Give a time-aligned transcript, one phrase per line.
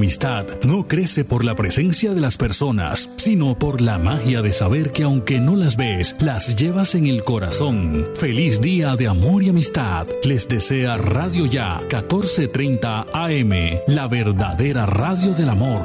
[0.00, 4.92] amistad no crece por la presencia de las personas, sino por la magia de saber
[4.92, 8.08] que aunque no las ves, las llevas en el corazón.
[8.14, 10.06] Feliz día de amor y amistad.
[10.24, 13.52] Les desea Radio Ya 1430 AM,
[13.88, 15.82] la verdadera radio del amor.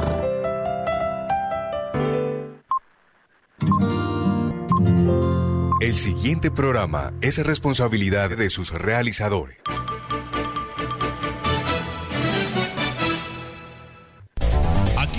[5.81, 9.57] El siguiente programa es responsabilidad de sus realizadores.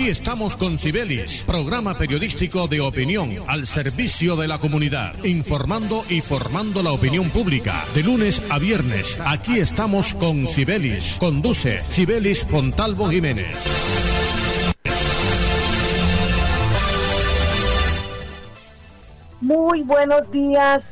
[0.06, 6.80] Estamos con Cibelis, programa periodístico de opinión al servicio de la comunidad, informando y formando
[6.80, 7.84] la opinión pública.
[7.92, 11.16] De lunes a viernes, aquí estamos con Cibelis.
[11.19, 13.56] Conduce Cibelis Pontalvo Jiménez.
[19.41, 20.84] Muy buenos días,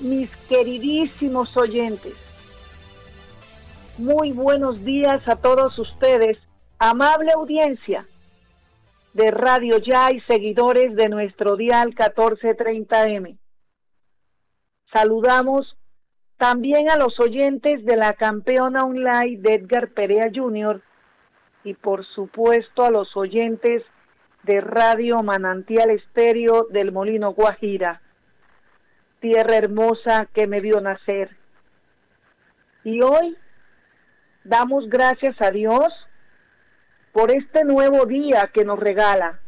[0.00, 2.14] mis queridísimos oyentes.
[3.98, 6.38] Muy buenos días a todos ustedes
[6.84, 8.08] Amable audiencia
[9.14, 13.38] de Radio Ya y seguidores de nuestro dial 1430M.
[14.92, 15.76] Saludamos
[16.38, 20.82] también a los oyentes de la campeona online de Edgar Perea Jr.
[21.62, 23.84] y por supuesto a los oyentes
[24.42, 28.02] de Radio Manantial Estéreo del Molino Guajira,
[29.20, 31.30] tierra hermosa que me vio nacer.
[32.82, 33.36] Y hoy
[34.42, 35.92] damos gracias a Dios
[37.12, 39.38] por este nuevo día que nos regala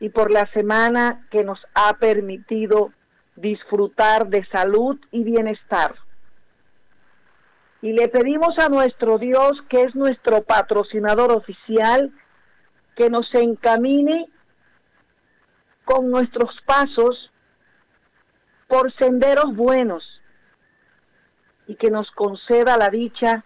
[0.00, 2.92] y por la semana que nos ha permitido
[3.34, 5.94] disfrutar de salud y bienestar.
[7.82, 12.12] Y le pedimos a nuestro Dios, que es nuestro patrocinador oficial,
[12.96, 14.28] que nos encamine
[15.84, 17.30] con nuestros pasos
[18.66, 20.04] por senderos buenos
[21.66, 23.44] y que nos conceda la dicha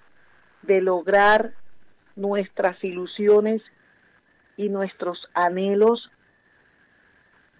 [0.62, 1.52] de lograr
[2.16, 3.62] nuestras ilusiones
[4.56, 6.10] y nuestros anhelos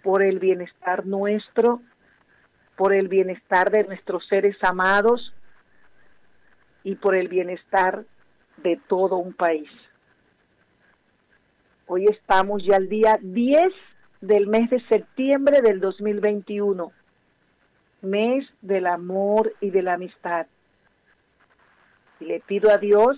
[0.03, 1.81] por el bienestar nuestro,
[2.75, 5.33] por el bienestar de nuestros seres amados
[6.83, 8.05] y por el bienestar
[8.57, 9.69] de todo un país.
[11.87, 13.73] Hoy estamos ya al día 10
[14.21, 16.91] del mes de septiembre del 2021,
[18.01, 20.47] mes del amor y de la amistad.
[22.19, 23.17] Y le pido a Dios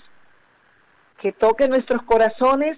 [1.26, 2.78] que toque nuestros corazones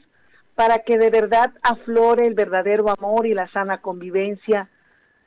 [0.56, 4.70] para que de verdad aflore el verdadero amor y la sana convivencia,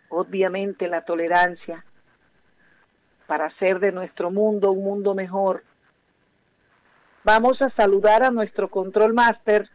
[0.09, 1.85] obviamente la tolerancia,
[3.27, 5.65] para hacer de nuestro mundo un mundo mejor.
[7.23, 9.69] Vamos a saludar a nuestro control master,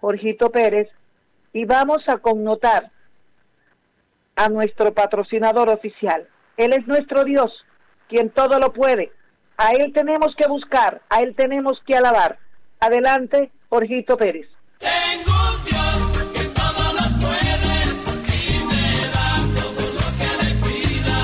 [0.00, 0.88] Jorgito Pérez,
[1.52, 2.92] y vamos a connotar
[4.36, 6.26] a nuestro patrocinador oficial.
[6.56, 7.52] Él es nuestro Dios,
[8.08, 9.12] quien todo lo puede.
[9.58, 12.38] A Él tenemos que buscar, a Él tenemos que alabar.
[12.86, 14.46] Adelante, Jorgito Pérez.
[14.78, 17.74] Tengo un Dios que todo lo puede
[18.30, 21.18] y me da todo lo que le pida.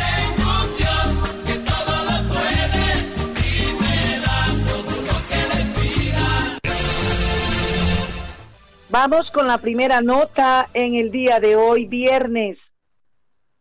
[0.00, 1.08] Tengo un Dios
[1.46, 2.84] que todo lo puede
[3.44, 6.26] y me da todo lo que le pida.
[8.88, 12.56] Vamos con la primera nota en el día de hoy, viernes.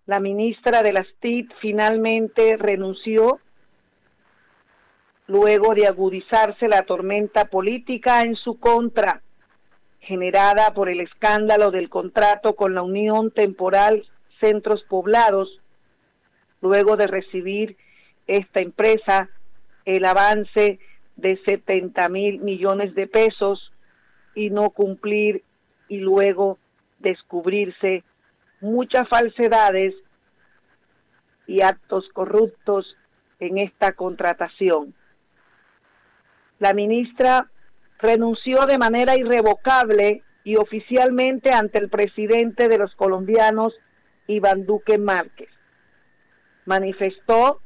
[0.05, 3.41] La ministra de las TIC finalmente renunció
[5.31, 9.21] luego de agudizarse la tormenta política en su contra,
[10.01, 14.05] generada por el escándalo del contrato con la Unión Temporal
[14.41, 15.61] Centros Poblados,
[16.59, 17.77] luego de recibir
[18.27, 19.29] esta empresa
[19.85, 20.79] el avance
[21.15, 23.71] de 70 mil millones de pesos
[24.35, 25.43] y no cumplir
[25.87, 26.57] y luego
[26.99, 28.03] descubrirse
[28.59, 29.95] muchas falsedades
[31.47, 32.97] y actos corruptos
[33.39, 34.93] en esta contratación
[36.61, 37.49] la ministra
[37.97, 43.73] renunció de manera irrevocable y oficialmente ante el presidente de los colombianos,
[44.27, 45.49] Iván Duque Márquez.
[46.65, 47.61] Manifestó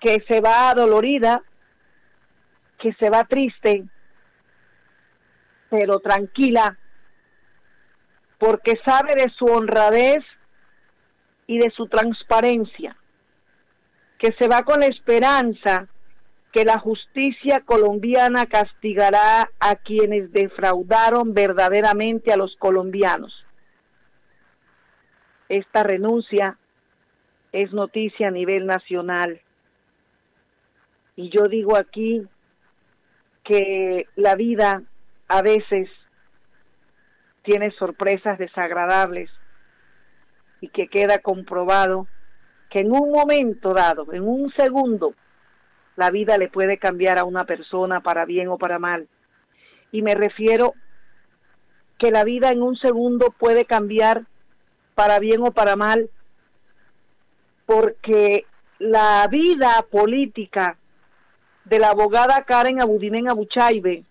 [0.00, 1.42] que se va adolorida,
[2.78, 3.84] que se va triste,
[5.68, 6.78] pero tranquila,
[8.38, 10.24] porque sabe de su honradez
[11.46, 12.96] y de su transparencia,
[14.16, 15.88] que se va con la esperanza
[16.54, 23.44] que la justicia colombiana castigará a quienes defraudaron verdaderamente a los colombianos.
[25.48, 26.56] Esta renuncia
[27.50, 29.40] es noticia a nivel nacional.
[31.16, 32.22] Y yo digo aquí
[33.42, 34.84] que la vida
[35.26, 35.88] a veces
[37.42, 39.28] tiene sorpresas desagradables
[40.60, 42.06] y que queda comprobado
[42.70, 45.14] que en un momento dado, en un segundo,
[45.96, 49.08] la vida le puede cambiar a una persona para bien o para mal.
[49.92, 50.74] Y me refiero
[51.98, 54.24] que la vida en un segundo puede cambiar
[54.94, 56.10] para bien o para mal,
[57.66, 58.46] porque
[58.78, 60.76] la vida política
[61.64, 64.04] de la abogada Karen Abudinen Abuchaibe,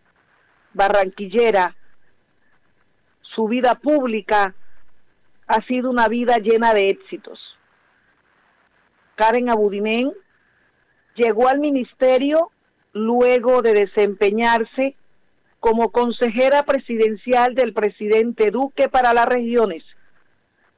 [0.74, 1.75] barranquillera,
[3.21, 4.56] su vida pública
[5.47, 7.39] ha sido una vida llena de éxitos.
[9.15, 10.13] Karen Abudinen
[11.15, 12.51] llegó al ministerio
[12.94, 14.95] luego de desempeñarse
[15.60, 19.83] como consejera presidencial del presidente Duque para las regiones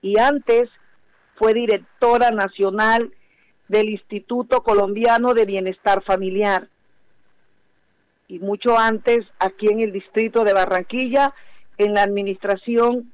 [0.05, 0.69] y antes
[1.35, 3.11] fue directora nacional
[3.67, 6.67] del Instituto Colombiano de Bienestar Familiar.
[8.27, 11.33] Y mucho antes, aquí en el distrito de Barranquilla,
[11.79, 13.11] en la administración,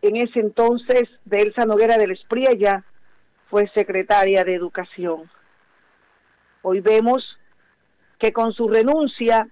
[0.00, 2.84] en ese entonces, de Elsa Noguera del Espriella,
[3.50, 5.30] fue secretaria de Educación.
[6.62, 7.38] Hoy vemos
[8.18, 9.48] que con su renuncia,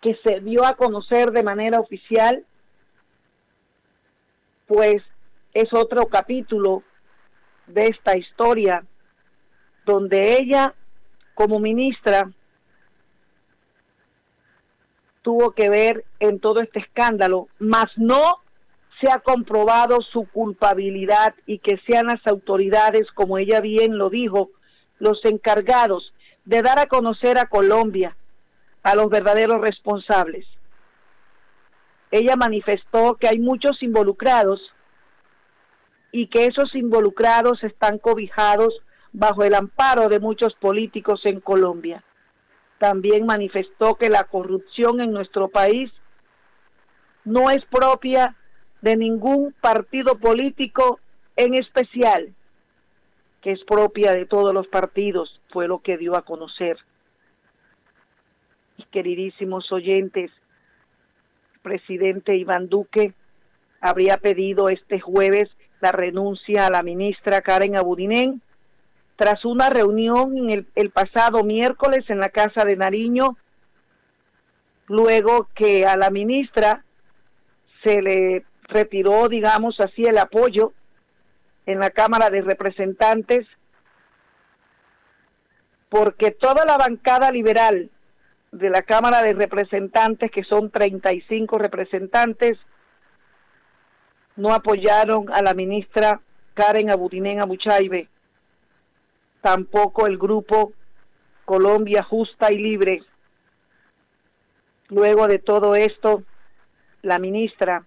[0.00, 2.44] que se dio a conocer de manera oficial,
[4.66, 5.02] pues
[5.52, 6.82] es otro capítulo
[7.66, 8.84] de esta historia
[9.84, 10.74] donde ella
[11.34, 12.30] como ministra
[15.22, 18.40] tuvo que ver en todo este escándalo, mas no
[19.00, 24.50] se ha comprobado su culpabilidad y que sean las autoridades, como ella bien lo dijo,
[24.98, 26.12] los encargados
[26.44, 28.16] de dar a conocer a Colombia
[28.82, 30.46] a los verdaderos responsables.
[32.10, 34.60] Ella manifestó que hay muchos involucrados
[36.12, 38.74] y que esos involucrados están cobijados
[39.12, 42.04] bajo el amparo de muchos políticos en Colombia.
[42.78, 45.90] También manifestó que la corrupción en nuestro país
[47.24, 48.36] no es propia
[48.82, 51.00] de ningún partido político
[51.36, 52.34] en especial,
[53.44, 56.78] que es propia de todos los partidos, fue lo que dio a conocer.
[58.90, 60.30] Queridísimos oyentes,
[61.60, 63.12] presidente Iván Duque
[63.82, 65.50] habría pedido este jueves
[65.82, 68.40] la renuncia a la ministra Karen Abudinen
[69.16, 73.36] tras una reunión en el, el pasado miércoles en la Casa de Nariño,
[74.86, 76.82] luego que a la ministra
[77.82, 80.72] se le retiró, digamos así, el apoyo
[81.66, 83.46] en la Cámara de Representantes,
[85.88, 87.90] porque toda la bancada liberal
[88.52, 92.58] de la Cámara de Representantes, que son 35 representantes,
[94.36, 96.20] no apoyaron a la ministra
[96.54, 98.08] Karen Abudinen Abuchaibe,
[99.40, 100.72] tampoco el grupo
[101.44, 103.02] Colombia Justa y Libre.
[104.88, 106.22] Luego de todo esto,
[107.02, 107.84] la ministra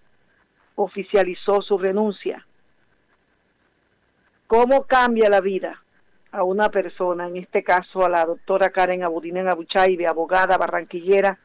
[0.75, 2.46] oficializó su renuncia.
[4.47, 5.83] ¿Cómo cambia la vida
[6.31, 11.37] a una persona, en este caso a la doctora Karen Abudinen Abuchaibe, abogada barranquillera,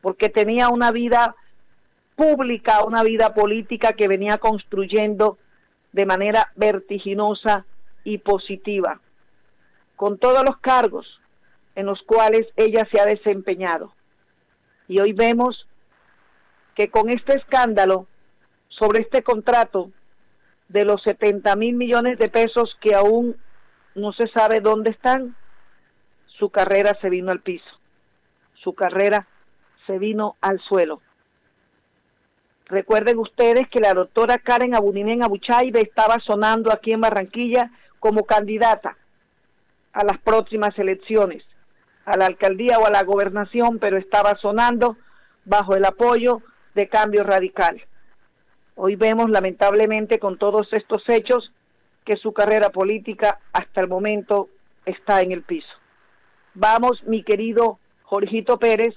[0.00, 1.36] porque tenía una vida
[2.14, 5.36] pública, una vida política que venía construyendo
[5.92, 7.66] de manera vertiginosa
[8.04, 9.00] y positiva,
[9.94, 11.20] con todos los cargos
[11.74, 13.92] en los cuales ella se ha desempeñado.
[14.88, 15.66] Y hoy vemos
[16.74, 18.06] que con este escándalo
[18.68, 19.90] sobre este contrato
[20.68, 23.36] de los 70 mil millones de pesos que aún
[23.94, 25.34] no se sabe dónde están,
[26.26, 27.80] su carrera se vino al piso,
[28.54, 29.26] su carrera
[29.86, 31.00] se vino al suelo.
[32.66, 38.96] Recuerden ustedes que la doctora Karen Abuninen Abuchaibe estaba sonando aquí en Barranquilla como candidata
[39.92, 41.44] a las próximas elecciones,
[42.04, 44.96] a la alcaldía o a la gobernación, pero estaba sonando
[45.44, 46.42] bajo el apoyo
[46.74, 47.82] de Cambio Radical.
[48.78, 51.50] Hoy vemos lamentablemente con todos estos hechos
[52.04, 54.50] que su carrera política hasta el momento
[54.84, 55.72] está en el piso.
[56.52, 58.94] Vamos, mi querido Jorgito Pérez,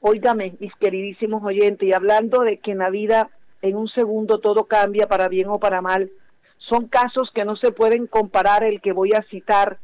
[0.00, 3.30] Óigame, mis queridísimos oyentes, y hablando de que en la vida
[3.62, 6.10] en un segundo todo cambia para bien o para mal,
[6.58, 9.78] son casos que no se pueden comparar el que voy a citar,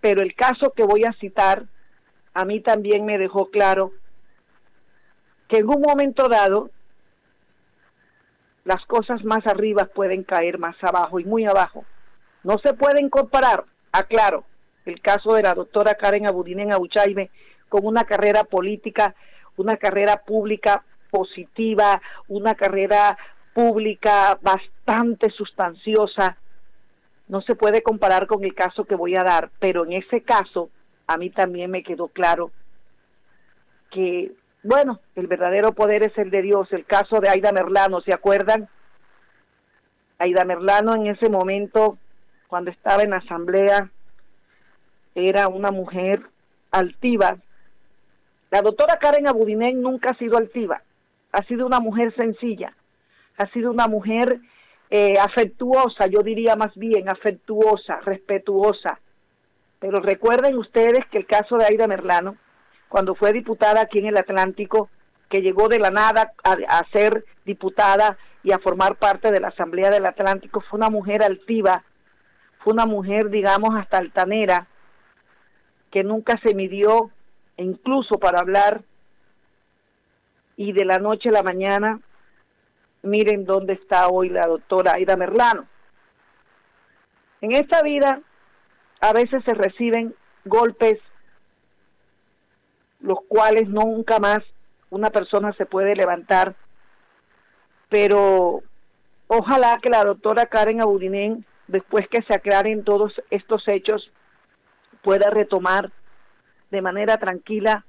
[0.00, 1.64] pero el caso que voy a citar
[2.32, 3.92] a mí también me dejó claro
[5.48, 6.70] que en un momento dado
[8.64, 11.84] las cosas más arriba pueden caer más abajo y muy abajo.
[12.44, 14.44] No se pueden comparar, aclaro,
[14.84, 17.30] el caso de la doctora Karen Abudinen Abuchaibe
[17.68, 19.14] con una carrera política,
[19.56, 23.16] una carrera pública positiva, una carrera
[23.54, 26.36] pública bastante sustanciosa.
[27.28, 30.70] No se puede comparar con el caso que voy a dar, pero en ese caso
[31.06, 32.50] a mí también me quedó claro
[33.90, 36.72] que, bueno, el verdadero poder es el de Dios.
[36.72, 38.68] El caso de Aida Merlano, ¿se acuerdan?
[40.18, 41.98] Aida Merlano en ese momento,
[42.46, 43.90] cuando estaba en asamblea,
[45.14, 46.22] era una mujer
[46.70, 47.38] altiva.
[48.50, 50.82] La doctora Karen Abudinen nunca ha sido altiva,
[51.32, 52.76] ha sido una mujer sencilla,
[53.38, 54.40] ha sido una mujer
[54.90, 59.00] eh, afectuosa, yo diría más bien afectuosa, respetuosa.
[59.80, 62.36] Pero recuerden ustedes que el caso de Aida Merlano,
[62.92, 64.90] cuando fue diputada aquí en el Atlántico,
[65.30, 69.88] que llegó de la nada a, ser diputada y a formar parte de la Asamblea
[69.88, 71.84] del Atlántico, fue una mujer altiva,
[72.58, 74.66] fue una mujer, digamos, hasta altanera,
[75.90, 77.10] que nunca se midió,
[77.56, 78.82] incluso para hablar,
[80.58, 81.98] y de la noche a la mañana,
[83.00, 85.66] miren dónde está hoy la doctora Aida Merlano.
[87.40, 88.20] En esta vida
[89.00, 90.98] a veces se reciben golpes
[93.02, 94.38] los cuales nunca más
[94.90, 96.54] una persona se puede levantar,
[97.88, 98.62] pero
[99.26, 104.10] ojalá que la doctora Karen Abudinen, después que se aclaren todos estos hechos,
[105.02, 105.90] pueda retomar
[106.70, 107.84] de manera tranquila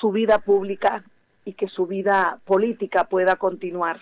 [0.00, 1.04] su vida pública
[1.44, 4.00] y que su vida política pueda continuar.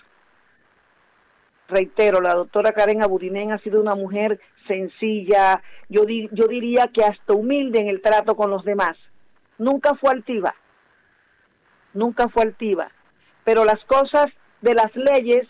[1.71, 7.33] Reitero, la doctora Karen Abudinen ha sido una mujer sencilla, yo, yo diría que hasta
[7.33, 8.97] humilde en el trato con los demás.
[9.57, 10.53] Nunca fue altiva,
[11.93, 12.91] nunca fue altiva,
[13.45, 14.25] pero las cosas
[14.61, 15.47] de las leyes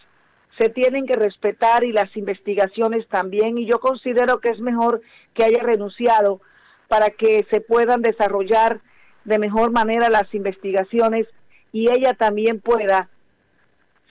[0.60, 5.02] se tienen que respetar y las investigaciones también y yo considero que es mejor
[5.34, 6.40] que haya renunciado
[6.88, 8.80] para que se puedan desarrollar
[9.24, 11.26] de mejor manera las investigaciones
[11.72, 13.10] y ella también pueda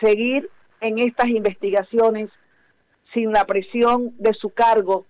[0.01, 0.51] seguir
[0.81, 2.31] en estas investigaciones
[3.13, 5.07] sin la presión de su cargo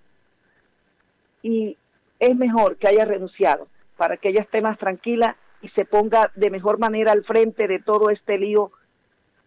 [1.43, 1.77] y
[2.19, 6.51] es mejor que haya renunciado para que ella esté más tranquila y se ponga de
[6.51, 8.71] mejor manera al frente de todo este lío,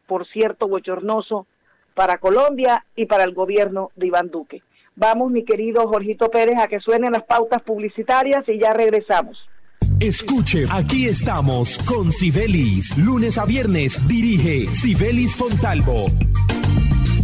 [0.07, 1.47] por cierto, bochornoso
[1.93, 4.61] para Colombia y para el gobierno de Iván Duque.
[4.95, 9.49] Vamos, mi querido Jorgito Pérez, a que suenen las pautas publicitarias y ya regresamos.
[10.03, 12.97] Escuche, aquí estamos con Sibelis.
[12.97, 16.11] Lunes a viernes dirige Sibelis Fontalvo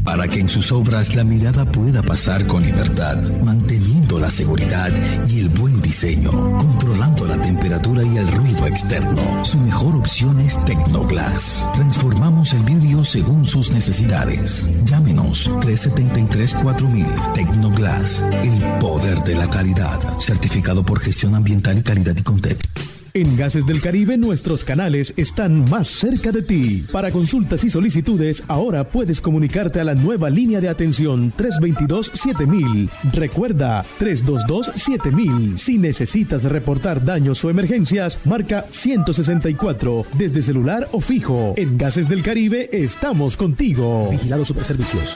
[0.10, 4.92] para que en sus obras la mirada pueda pasar con libertad, manteniendo la seguridad
[5.28, 9.44] y el buen diseño, controlando la temperatura y el ruido externo.
[9.44, 11.68] Su mejor opción es Tecnoglass.
[11.76, 14.70] Transformamos el vidrio según sus necesidades.
[14.86, 22.24] Llámenos 373-4000 Tecnoglass, el poder de la calidad, certificado por gestión ambiental y calidad y
[22.24, 22.99] Contec.
[23.20, 26.86] En Gases del Caribe nuestros canales están más cerca de ti.
[26.90, 32.90] Para consultas y solicitudes, ahora puedes comunicarte a la nueva línea de atención 322-7000.
[33.12, 35.58] Recuerda, 322-7000.
[35.58, 41.56] Si necesitas reportar daños o emergencias, marca 164 desde celular o fijo.
[41.58, 44.08] En Gases del Caribe estamos contigo.
[44.12, 45.14] Vigilado Superservicios.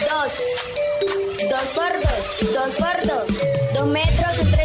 [0.00, 0.32] Dos.
[1.48, 2.52] Dos por dos.
[2.52, 3.26] Dos por dos.
[3.74, 4.59] Dos metros entre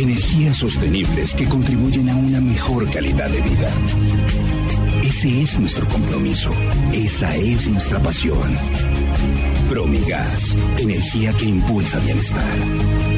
[0.00, 3.70] Energías sostenibles que contribuyen a una mejor calidad de vida.
[5.02, 6.50] Ese es nuestro compromiso.
[6.90, 8.56] Esa es nuestra pasión.
[9.68, 13.09] Promigas, energía que impulsa bienestar.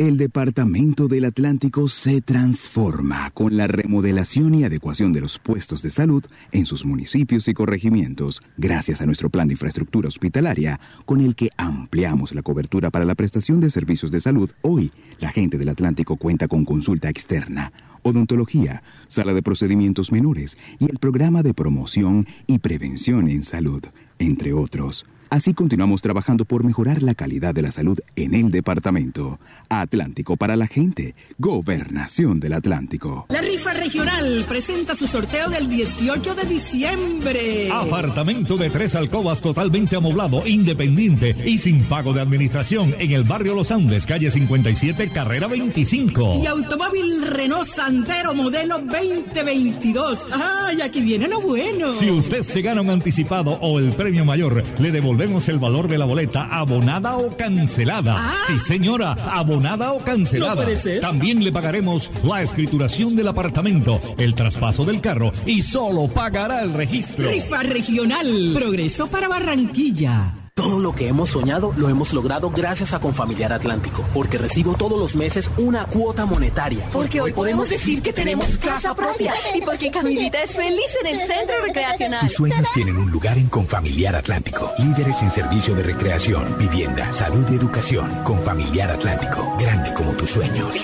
[0.00, 5.90] El Departamento del Atlántico se transforma con la remodelación y adecuación de los puestos de
[5.90, 11.34] salud en sus municipios y corregimientos, gracias a nuestro plan de infraestructura hospitalaria, con el
[11.34, 14.50] que ampliamos la cobertura para la prestación de servicios de salud.
[14.62, 20.90] Hoy, la gente del Atlántico cuenta con consulta externa, odontología, sala de procedimientos menores y
[20.90, 23.84] el programa de promoción y prevención en salud,
[24.18, 25.04] entre otros.
[25.30, 29.38] Así continuamos trabajando por mejorar la calidad de la salud en el departamento.
[29.68, 31.14] Atlántico para la gente.
[31.38, 33.26] Gobernación del Atlántico.
[33.28, 37.70] La rifa regional presenta su sorteo del 18 de diciembre.
[37.70, 43.54] Apartamento de tres alcobas totalmente amoblado, independiente y sin pago de administración en el barrio
[43.54, 46.40] Los Andes, calle 57, carrera 25.
[46.42, 50.24] Y automóvil Renault Santero modelo 2022.
[50.32, 51.92] ¡Ay, aquí viene lo bueno!
[52.00, 55.86] Si usted se gana un anticipado o el premio mayor, le devolvemos Vemos el valor
[55.86, 58.14] de la boleta abonada o cancelada.
[58.16, 58.32] Ah.
[58.46, 60.54] Sí, señora, abonada o cancelada.
[60.54, 61.02] No puede ser.
[61.02, 66.72] También le pagaremos la escrituración del apartamento, el traspaso del carro y solo pagará el
[66.72, 67.28] registro.
[67.28, 68.52] Rifa regional.
[68.54, 70.39] Progreso para Barranquilla.
[70.60, 74.98] Todo lo que hemos soñado lo hemos logrado gracias a Confamiliar Atlántico, porque recibo todos
[74.98, 76.86] los meses una cuota monetaria.
[76.92, 81.26] Porque hoy podemos decir que tenemos casa propia y porque Camilita es feliz en el
[81.26, 82.20] centro recreacional.
[82.20, 84.70] Tus sueños tienen un lugar en Confamiliar Atlántico.
[84.76, 88.10] Líderes en servicio de recreación, vivienda, salud y educación.
[88.22, 89.56] Confamiliar Atlántico.
[89.58, 90.76] Grande como tus sueños.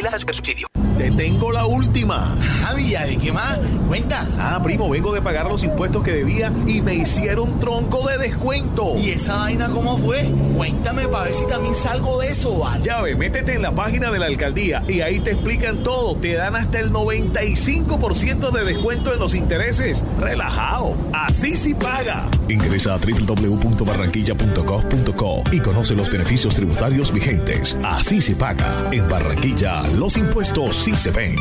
[0.99, 2.35] Te tengo la última.
[2.67, 3.59] Ah, Villa, ¿de qué más?
[3.87, 4.27] Cuenta.
[4.39, 8.95] Ah, primo, vengo de pagar los impuestos que debía y me hicieron tronco de descuento.
[8.97, 10.25] ¿Y esa vaina cómo fue?
[10.57, 12.83] Cuéntame para ver si también salgo de eso, ¿vale?
[12.83, 16.17] Ya ve, métete en la página de la alcaldía y ahí te explican todo.
[16.17, 20.03] Te dan hasta el 95% de descuento en los intereses.
[20.19, 20.95] Relajado.
[21.13, 22.25] Así sí paga.
[22.49, 27.77] Ingresa a www.barranquilla.gov.co y conoce los beneficios tributarios vigentes.
[27.85, 28.85] Así se paga.
[28.91, 31.35] En Barranquilla, los impuestos sí se ven.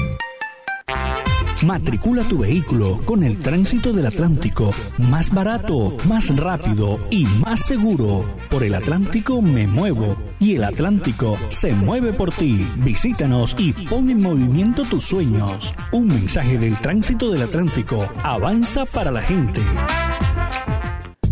[1.63, 4.73] Matricula tu vehículo con el tránsito del Atlántico.
[4.97, 8.25] Más barato, más rápido y más seguro.
[8.49, 12.67] Por el Atlántico me muevo y el Atlántico se mueve por ti.
[12.77, 15.75] Visítanos y pon en movimiento tus sueños.
[15.91, 18.09] Un mensaje del tránsito del Atlántico.
[18.23, 19.61] Avanza para la gente.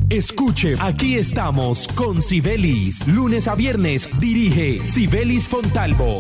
[0.10, 3.08] Escuche, aquí estamos con Sibelis.
[3.08, 6.20] Lunes a viernes dirige Sibelis Fontalvo.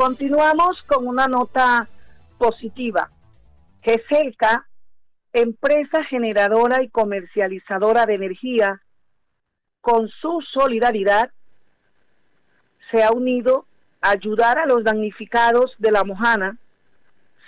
[0.00, 1.86] Continuamos con una nota
[2.38, 3.10] positiva.
[3.82, 4.66] GESELCA,
[5.34, 8.80] empresa generadora y comercializadora de energía,
[9.82, 11.30] con su solidaridad,
[12.90, 13.66] se ha unido
[14.00, 16.56] a ayudar a los damnificados de la Mojana,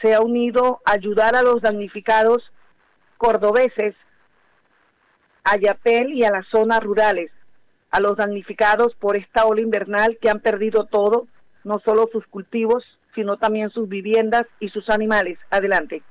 [0.02, 2.42] se ha unido a ayudar a los damnificados
[3.16, 3.94] cordobeses,
[5.42, 7.30] a Yapel y a las zonas rurales,
[7.90, 11.28] a los damnificados por esta ola invernal que han perdido todo,
[11.64, 15.38] no solo sus cultivos, sino también sus viviendas y sus animales.
[15.50, 16.02] Adelante.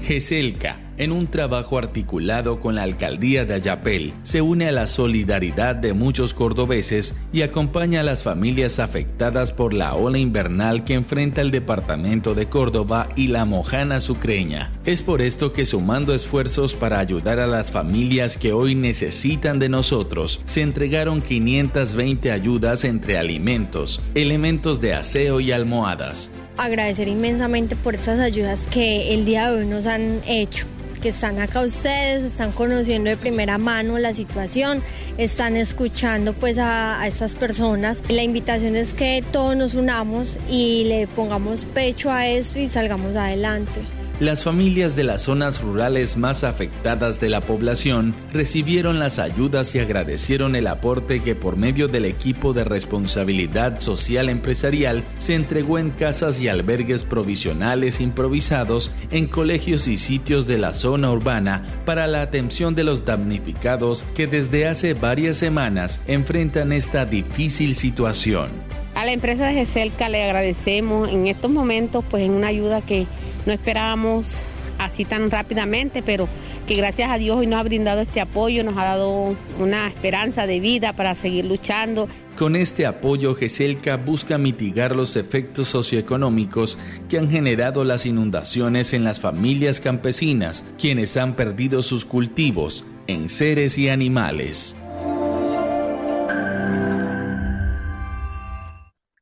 [0.00, 5.76] GESELCA, en un trabajo articulado con la alcaldía de Ayapel, se une a la solidaridad
[5.76, 11.40] de muchos cordobeses y acompaña a las familias afectadas por la ola invernal que enfrenta
[11.40, 14.72] el departamento de Córdoba y la Mojana Sucreña.
[14.84, 19.68] Es por esto que sumando esfuerzos para ayudar a las familias que hoy necesitan de
[19.68, 27.94] nosotros, se entregaron 520 ayudas entre alimentos, elementos de aseo y almohadas agradecer inmensamente por
[27.94, 30.66] estas ayudas que el día de hoy nos han hecho
[30.98, 34.82] que están acá ustedes, están conociendo de primera mano la situación,
[35.16, 38.02] están escuchando pues a, a, estas personas.
[38.08, 43.16] La invitación es que todos nos unamos y le pongamos pecho a esto y salgamos
[43.16, 43.97] adelante.
[44.20, 49.78] Las familias de las zonas rurales más afectadas de la población recibieron las ayudas y
[49.78, 55.90] agradecieron el aporte que por medio del equipo de responsabilidad social empresarial se entregó en
[55.90, 62.22] casas y albergues provisionales improvisados en colegios y sitios de la zona urbana para la
[62.22, 68.48] atención de los damnificados que desde hace varias semanas enfrentan esta difícil situación.
[68.96, 73.06] A la empresa de GESELCA le agradecemos en estos momentos pues en una ayuda que
[73.48, 74.42] no esperábamos
[74.78, 76.28] así tan rápidamente, pero
[76.66, 80.46] que gracias a Dios hoy nos ha brindado este apoyo, nos ha dado una esperanza
[80.46, 82.08] de vida para seguir luchando.
[82.36, 89.02] Con este apoyo, GESELCA busca mitigar los efectos socioeconómicos que han generado las inundaciones en
[89.02, 94.76] las familias campesinas, quienes han perdido sus cultivos en seres y animales.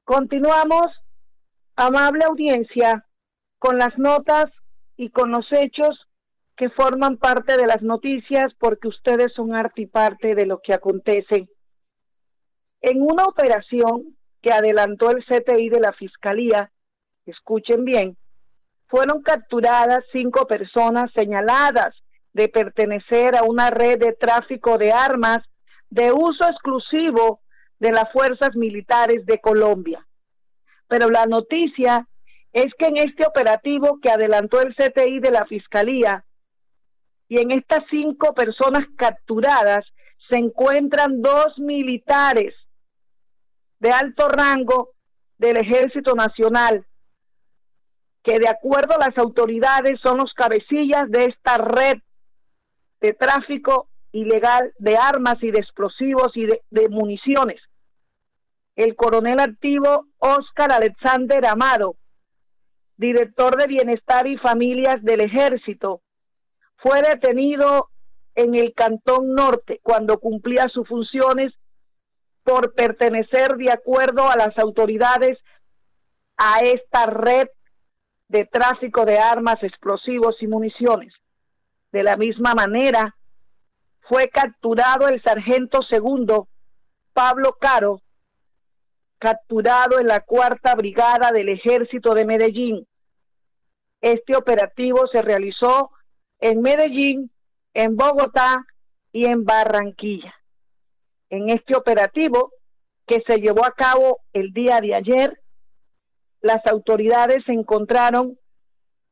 [0.05, 0.87] Continuamos,
[1.77, 3.06] amable audiencia,
[3.59, 4.47] con las notas
[4.97, 6.07] y con los hechos
[6.57, 10.73] que forman parte de las noticias porque ustedes son arte y parte de lo que
[10.73, 11.49] acontece.
[12.81, 16.71] En una operación que adelantó el CTI de la Fiscalía,
[17.27, 18.16] escuchen bien,
[18.88, 21.95] fueron capturadas cinco personas señaladas
[22.33, 25.42] de pertenecer a una red de tráfico de armas
[25.90, 27.40] de uso exclusivo
[27.79, 30.07] de las fuerzas militares de Colombia.
[30.88, 32.07] Pero la noticia
[32.57, 36.25] es que en este operativo que adelantó el CTI de la Fiscalía
[37.29, 39.85] y en estas cinco personas capturadas
[40.31, 42.55] se encuentran dos militares
[43.79, 44.92] de alto rango
[45.37, 46.87] del Ejército Nacional,
[48.23, 51.99] que de acuerdo a las autoridades son los cabecillas de esta red
[53.03, 57.61] de tráfico ilegal de armas y de explosivos y de, municiones.
[58.77, 61.97] El coronel activo Oscar Alexander Amado,
[62.96, 66.00] director de Bienestar y Familias del Ejército,
[66.76, 67.90] fue detenido
[68.35, 71.52] en el Cantón Norte cuando cumplía sus funciones
[72.44, 75.38] por pertenecer de acuerdo a las autoridades
[76.37, 77.48] a esta red
[78.28, 81.12] de tráfico de armas, explosivos y municiones.
[81.92, 83.16] De la misma manera,
[84.09, 86.48] fue capturado el sargento segundo
[87.12, 88.02] Pablo Caro,
[89.18, 92.87] capturado en la cuarta brigada del ejército de Medellín.
[94.00, 95.90] Este operativo se realizó
[96.40, 97.31] en Medellín,
[97.74, 98.66] en Bogotá
[99.12, 100.35] y en Barranquilla.
[101.31, 102.52] En este operativo
[103.07, 105.40] que se llevó a cabo el día de ayer,
[106.40, 108.38] las autoridades encontraron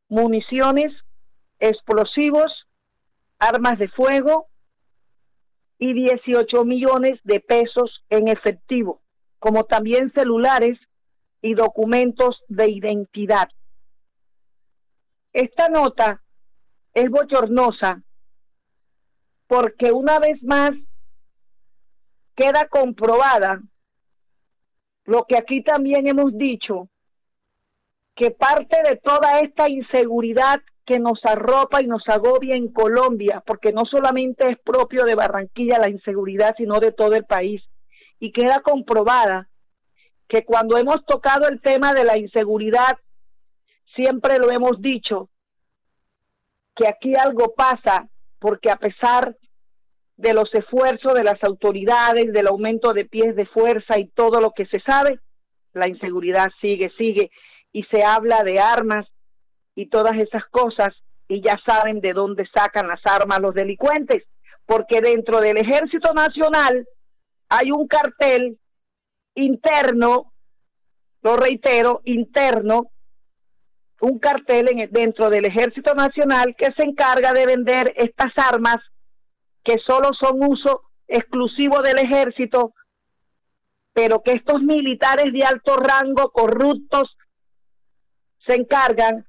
[0.08, 0.92] municiones,
[1.58, 2.66] explosivos,
[3.38, 4.48] armas de fuego
[5.78, 9.00] y 18 millones de pesos en efectivo,
[9.44, 10.78] como también celulares
[11.42, 13.50] y documentos de identidad.
[15.35, 16.22] Esta nota
[16.94, 18.02] es bochornosa
[19.46, 20.70] porque una vez más
[22.35, 23.61] queda comprobada
[25.04, 26.88] lo que aquí también hemos dicho,
[28.14, 33.74] que parte de toda esta inseguridad que nos arropa y nos agobia en Colombia, porque
[33.74, 37.62] no solamente es propio de Barranquilla la inseguridad, sino de todo el país.
[38.24, 39.50] Y queda comprobada
[40.28, 42.96] que cuando hemos tocado el tema de la inseguridad,
[43.94, 45.28] siempre lo hemos dicho,
[46.74, 48.08] que aquí algo pasa,
[48.38, 49.37] porque a pesar
[50.16, 54.52] de los esfuerzos de las autoridades, del aumento de pies de fuerza y todo lo
[54.52, 55.20] que se sabe,
[55.74, 57.30] la inseguridad sigue, sigue,
[57.72, 59.06] y se habla de armas
[59.74, 60.94] y todas esas cosas,
[61.28, 64.22] y ya saben de dónde sacan las armas los delincuentes,
[64.64, 66.88] porque dentro del Ejército Nacional
[67.48, 68.59] hay un cartel
[69.35, 70.33] interno,
[71.22, 72.90] lo reitero, interno,
[74.00, 78.76] un cartel en, dentro del Ejército Nacional que se encarga de vender estas armas
[79.62, 82.74] que solo son uso exclusivo del ejército,
[83.92, 87.16] pero que estos militares de alto rango corruptos
[88.46, 89.26] se encargan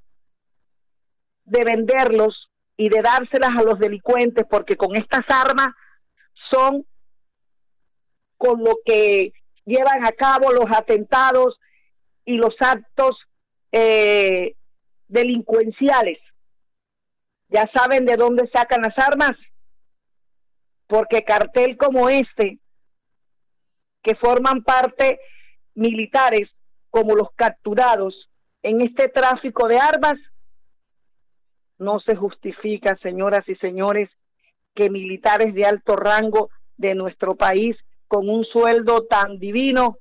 [1.45, 5.69] de venderlos y de dárselas a los delincuentes, porque con estas armas
[6.51, 6.85] son
[8.45, 9.33] con lo que
[9.65, 11.59] llevan a cabo los atentados
[12.25, 13.17] y los actos
[13.71, 14.55] eh,
[15.07, 16.19] delincuenciales.
[17.49, 19.35] Ya saben de dónde sacan las armas,
[20.87, 22.59] porque cartel como este,
[24.01, 25.19] que forman parte
[25.73, 26.49] militares
[26.89, 28.29] como los capturados
[28.63, 30.15] en este tráfico de armas,
[31.77, 34.09] no se justifica, señoras y señores,
[34.73, 37.75] que militares de alto rango de nuestro país,
[38.07, 39.97] con un sueldo tan divino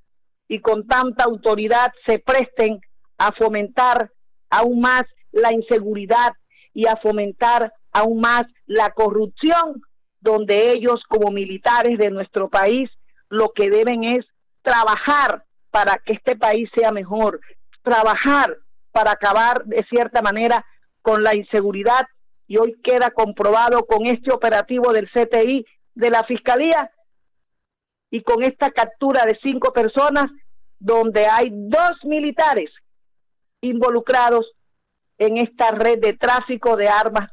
[0.49, 2.81] y con tanta autoridad, se presten
[3.19, 4.11] a fomentar
[4.51, 6.33] aún más la inseguridad
[6.73, 9.81] y a fomentar aún más la corrupción,
[10.21, 12.91] donde ellos como militares de nuestro país
[13.29, 14.25] lo que deben es
[14.63, 17.41] trabajar para que este país sea mejor,
[17.83, 18.57] trabajar
[18.93, 20.65] para acabar de cierta manera
[21.03, 22.07] con la inseguridad.
[22.47, 25.65] Y hoy queda comprobado con este operativo del CTI
[25.95, 26.91] de la Fiscalía
[28.15, 30.27] y con esta captura de cinco personas
[30.79, 32.71] donde hay dos militares
[33.61, 34.53] involucrados
[35.19, 37.33] en esta red de tráfico de armas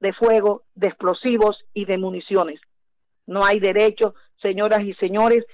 [0.00, 2.58] de fuego, de explosivos y de municiones.
[3.26, 5.44] No hay derecho, señoras y señores,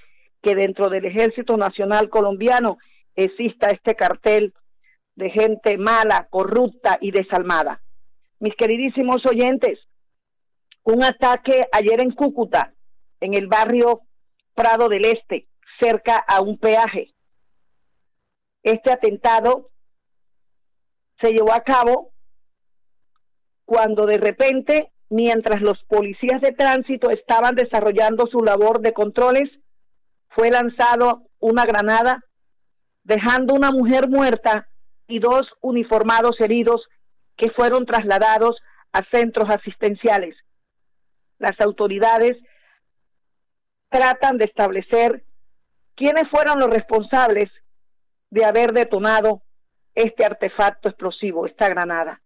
[0.41, 2.77] que dentro del Ejército Nacional Colombiano
[3.13, 4.53] exista este cartel
[5.15, 7.81] de gente mala, corrupta y desalmada.
[8.39, 9.79] Mis queridísimos oyentes,
[10.83, 12.73] un ataque ayer en Cúcuta,
[13.19, 14.03] en el barrio
[14.53, 15.47] Prado del Este,
[15.79, 17.13] cerca a un peaje.
[18.63, 19.69] Este atentado
[21.19, 22.11] se llevó a cabo
[23.65, 29.49] cuando de repente, mientras los policías de tránsito estaban desarrollando su labor de controles,
[30.29, 32.23] fue lanzado una granada,
[33.03, 34.67] dejando una mujer muerta
[35.07, 36.87] y dos uniformados heridos
[37.37, 38.57] que fueron trasladados
[38.93, 40.35] a centros asistenciales.
[41.39, 42.37] Las autoridades
[43.91, 45.23] tratan de establecer
[45.95, 47.51] quiénes fueron los responsables
[48.29, 49.43] de haber detonado
[49.93, 52.21] este artefacto explosivo, esta granada.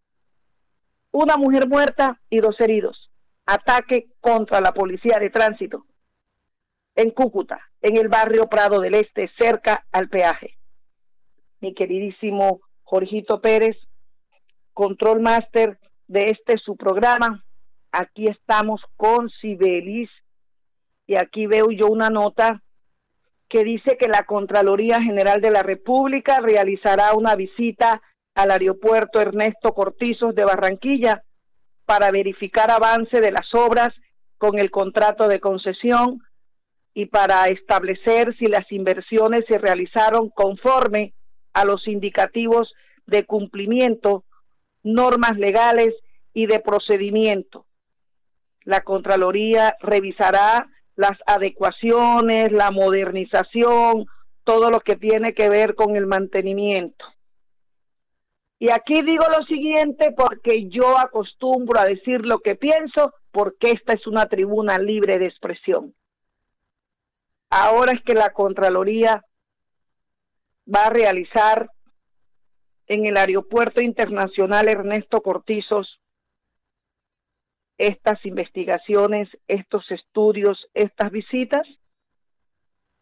[1.12, 3.10] Una mujer muerta y dos heridos.
[3.48, 5.86] Ataque contra la policía de tránsito
[6.96, 10.58] en Cúcuta, en el barrio Prado del Este, cerca al peaje.
[11.62, 13.76] Mi queridísimo Jorgito Pérez,
[14.74, 17.44] control master de este su programa.
[17.92, 20.10] Aquí estamos con Sibelis
[21.08, 22.62] y aquí veo yo una nota
[23.50, 28.02] que dice que la Contraloría General de la República realizará una visita
[28.34, 31.24] al aeropuerto Ernesto Cortizos de Barranquilla
[31.86, 33.94] para verificar avance de las obras
[34.38, 36.22] con el contrato de concesión
[36.94, 41.14] y para establecer si las inversiones se realizaron conforme
[41.54, 42.74] a los indicativos
[43.06, 44.26] de cumplimiento,
[44.84, 45.94] normas legales
[46.34, 47.66] y de procedimiento.
[48.64, 54.06] La Contraloría revisará las adecuaciones, la modernización,
[54.44, 57.06] todo lo que tiene que ver con el mantenimiento.
[58.60, 63.94] Y aquí digo lo siguiente porque yo acostumbro a decir lo que pienso, porque esta
[63.94, 65.94] es una tribuna libre de expresión.
[67.50, 69.24] Ahora es que la Contraloría
[70.74, 71.70] va a realizar
[72.88, 76.00] en el Aeropuerto Internacional Ernesto Cortizos
[77.78, 81.68] estas investigaciones, estos estudios, estas visitas?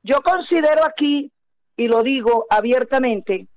[0.02, 1.32] Yo considero aquí,
[1.78, 3.48] y lo digo abiertamente,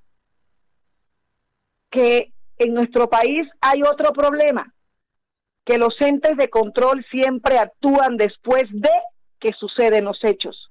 [1.91, 4.73] que en nuestro país hay otro problema,
[5.65, 8.91] que los entes de control siempre actúan después de
[9.41, 10.71] que suceden los hechos,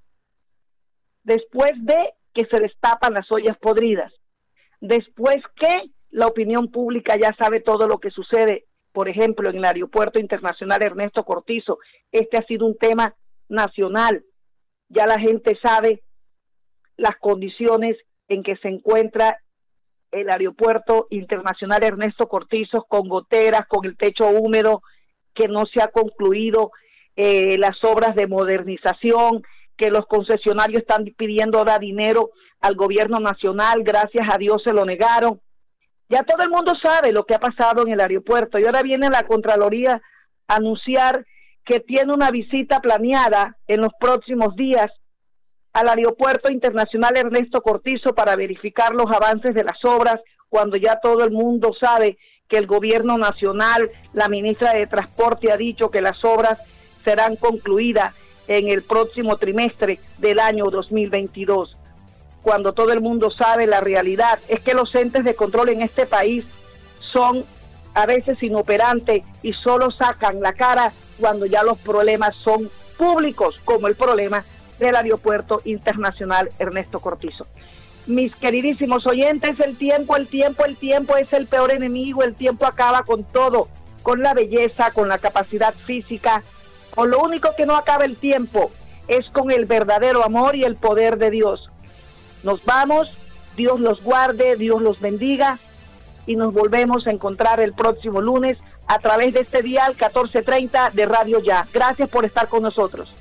[1.23, 4.13] después de que se destapan las ollas podridas,
[4.79, 9.65] después que la opinión pública ya sabe todo lo que sucede por ejemplo, en el
[9.65, 11.79] Aeropuerto Internacional Ernesto Cortizo,
[12.13, 13.13] este ha sido un tema
[13.49, 14.23] nacional.
[14.87, 16.01] Ya la gente sabe
[16.95, 17.97] las condiciones
[18.29, 19.37] en que se encuentra
[20.11, 24.81] el Aeropuerto Internacional Ernesto Cortizo con goteras, con el techo húmedo,
[25.33, 26.71] que no se ha concluido
[27.17, 29.43] eh, las obras de modernización,
[29.75, 32.31] que los concesionarios están pidiendo dar dinero
[32.61, 35.41] al gobierno nacional, gracias a Dios se lo negaron.
[36.09, 38.59] Ya todo el mundo sabe lo que ha pasado en el aeropuerto.
[38.59, 40.01] Y ahora viene la Contraloría
[40.47, 41.25] a anunciar
[41.65, 44.91] que tiene una visita planeada en los próximos días
[45.73, 51.23] al Aeropuerto Internacional Ernesto Cortizo para verificar los avances de las obras cuando ya todo
[51.25, 56.23] el mundo sabe que el gobierno nacional, la ministra de Transporte ha dicho que las
[56.23, 56.59] obras
[57.03, 58.13] serán concluidas
[58.47, 61.77] en el próximo trimestre del año 2022
[62.45, 66.05] cuando todo el mundo sabe la realidad, es que los entes de control en este
[66.05, 66.45] país
[66.99, 67.43] son
[67.95, 73.87] a veces inoperantes y solo sacan la cara cuando ya los problemas son públicos, como
[73.87, 74.45] el problema
[74.77, 77.47] del Aeropuerto Internacional Ernesto Cortizo.
[78.05, 82.67] Mis queridísimos oyentes, el tiempo, el tiempo, el tiempo es el peor enemigo, el tiempo
[82.67, 83.69] acaba con todo,
[84.03, 86.43] con la belleza, con la capacidad física,
[86.93, 88.69] con lo único que no acaba el tiempo
[89.07, 91.71] es con el verdadero amor y el poder de Dios.
[92.45, 93.09] Nos vamos,
[93.57, 95.57] Dios los guarde, Dios los bendiga
[96.27, 101.05] y nos volvemos a encontrar el próximo lunes a través de este dial 1430 de
[101.07, 101.67] Radio Ya.
[101.73, 103.11] Gracias por estar con nosotros.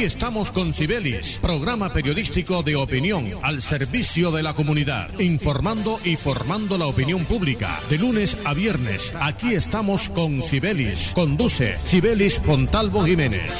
[0.00, 6.16] Aquí estamos con Cibelis, programa periodístico de opinión al servicio de la comunidad, informando y
[6.16, 7.78] formando la opinión pública.
[7.90, 11.12] De lunes a viernes, aquí estamos con Cibelis.
[11.14, 13.52] Conduce Cibelis Pontalvo Jiménez.